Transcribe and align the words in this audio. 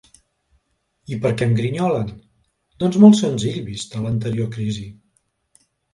I 1.15 1.17
per 1.25 1.31
què 1.41 1.45
em 1.49 1.51
grinyolen? 1.59 2.09
Doncs 2.85 2.97
molt 3.05 3.19
senzill, 3.21 3.61
vista 3.69 4.03
l’anterior 4.07 4.51
crisi. 4.57 4.87